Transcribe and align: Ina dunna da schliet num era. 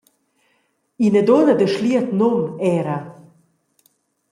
Ina 1.05 1.21
dunna 1.27 1.53
da 1.59 1.67
schliet 1.73 2.07
num 2.19 2.39
era. 2.77 2.97